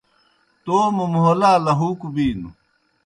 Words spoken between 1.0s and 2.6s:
مھلا لہُوکوْ بِینوْ